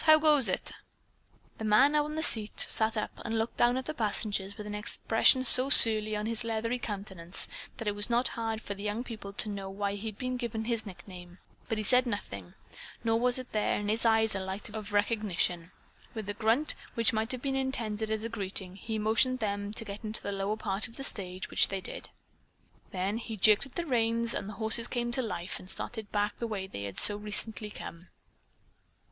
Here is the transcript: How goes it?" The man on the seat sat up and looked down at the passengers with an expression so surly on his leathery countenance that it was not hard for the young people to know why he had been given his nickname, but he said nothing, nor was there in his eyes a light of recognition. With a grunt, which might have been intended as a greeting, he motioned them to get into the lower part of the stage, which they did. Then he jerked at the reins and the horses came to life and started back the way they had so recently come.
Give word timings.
How 0.05 0.17
goes 0.17 0.49
it?" 0.49 0.71
The 1.59 1.63
man 1.63 1.93
on 1.95 2.15
the 2.15 2.23
seat 2.23 2.59
sat 2.59 2.97
up 2.97 3.11
and 3.23 3.37
looked 3.37 3.57
down 3.57 3.77
at 3.77 3.85
the 3.85 3.93
passengers 3.93 4.57
with 4.57 4.65
an 4.65 4.73
expression 4.73 5.45
so 5.45 5.69
surly 5.69 6.15
on 6.15 6.25
his 6.25 6.43
leathery 6.43 6.79
countenance 6.79 7.47
that 7.77 7.87
it 7.87 7.93
was 7.93 8.09
not 8.09 8.29
hard 8.29 8.63
for 8.63 8.73
the 8.73 8.81
young 8.81 9.03
people 9.03 9.31
to 9.33 9.47
know 9.47 9.69
why 9.69 9.93
he 9.93 10.07
had 10.07 10.17
been 10.17 10.37
given 10.37 10.65
his 10.65 10.87
nickname, 10.87 11.37
but 11.69 11.77
he 11.77 11.83
said 11.83 12.07
nothing, 12.07 12.55
nor 13.03 13.19
was 13.19 13.35
there 13.51 13.79
in 13.79 13.89
his 13.89 14.03
eyes 14.03 14.33
a 14.33 14.39
light 14.39 14.69
of 14.69 14.91
recognition. 14.91 15.69
With 16.15 16.27
a 16.27 16.33
grunt, 16.33 16.73
which 16.95 17.13
might 17.13 17.31
have 17.31 17.43
been 17.43 17.55
intended 17.55 18.09
as 18.09 18.23
a 18.23 18.27
greeting, 18.29 18.77
he 18.77 18.97
motioned 18.97 19.37
them 19.37 19.71
to 19.73 19.85
get 19.85 20.03
into 20.03 20.23
the 20.23 20.31
lower 20.31 20.57
part 20.57 20.87
of 20.87 20.95
the 20.95 21.03
stage, 21.03 21.51
which 21.51 21.67
they 21.67 21.79
did. 21.79 22.09
Then 22.89 23.19
he 23.19 23.37
jerked 23.37 23.67
at 23.67 23.75
the 23.75 23.85
reins 23.85 24.33
and 24.33 24.49
the 24.49 24.53
horses 24.53 24.87
came 24.87 25.11
to 25.11 25.21
life 25.21 25.59
and 25.59 25.69
started 25.69 26.11
back 26.11 26.39
the 26.39 26.47
way 26.47 26.65
they 26.65 26.85
had 26.85 26.97
so 26.97 27.17
recently 27.17 27.69
come. 27.69 28.07